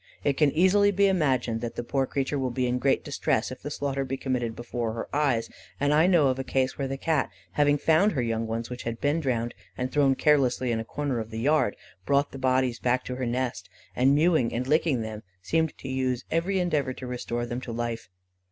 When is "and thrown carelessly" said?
9.77-10.71